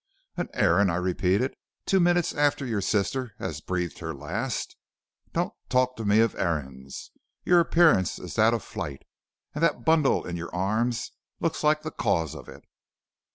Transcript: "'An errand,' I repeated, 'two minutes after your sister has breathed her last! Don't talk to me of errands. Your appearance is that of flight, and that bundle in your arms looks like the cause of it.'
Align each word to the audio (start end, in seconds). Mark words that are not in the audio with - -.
"'An 0.35 0.49
errand,' 0.55 0.91
I 0.91 0.95
repeated, 0.95 1.53
'two 1.85 1.99
minutes 1.99 2.33
after 2.33 2.65
your 2.65 2.81
sister 2.81 3.35
has 3.37 3.61
breathed 3.61 3.99
her 3.99 4.15
last! 4.15 4.75
Don't 5.31 5.53
talk 5.69 5.95
to 5.97 6.05
me 6.05 6.21
of 6.21 6.33
errands. 6.39 7.11
Your 7.45 7.59
appearance 7.59 8.17
is 8.17 8.33
that 8.33 8.55
of 8.55 8.63
flight, 8.63 9.03
and 9.53 9.63
that 9.63 9.85
bundle 9.85 10.25
in 10.25 10.37
your 10.37 10.51
arms 10.55 11.11
looks 11.39 11.63
like 11.63 11.83
the 11.83 11.91
cause 11.91 12.33
of 12.33 12.49
it.' 12.49 12.63